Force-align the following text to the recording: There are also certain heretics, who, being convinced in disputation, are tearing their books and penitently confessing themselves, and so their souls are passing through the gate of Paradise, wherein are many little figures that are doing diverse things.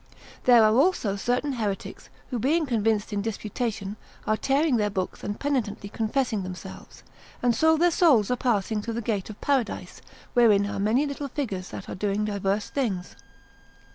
There 0.45 0.63
are 0.63 0.73
also 0.75 1.15
certain 1.15 1.53
heretics, 1.53 2.09
who, 2.31 2.39
being 2.39 2.65
convinced 2.65 3.13
in 3.13 3.21
disputation, 3.21 3.97
are 4.25 4.35
tearing 4.35 4.77
their 4.77 4.89
books 4.89 5.23
and 5.23 5.39
penitently 5.39 5.89
confessing 5.89 6.41
themselves, 6.41 7.03
and 7.43 7.53
so 7.55 7.77
their 7.77 7.91
souls 7.91 8.31
are 8.31 8.35
passing 8.35 8.81
through 8.81 8.95
the 8.95 9.03
gate 9.03 9.29
of 9.29 9.39
Paradise, 9.41 10.01
wherein 10.33 10.65
are 10.65 10.79
many 10.79 11.05
little 11.05 11.27
figures 11.27 11.69
that 11.69 11.87
are 11.87 11.93
doing 11.93 12.25
diverse 12.25 12.71
things. 12.71 13.15